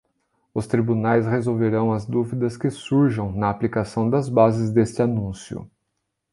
[0.51, 5.69] Os tribunais resolverão as dúvidas que surjam na aplicação das bases deste anúncio.